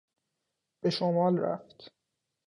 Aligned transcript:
به 0.81 0.89
شمال 0.89 1.37
رفت. 1.39 1.91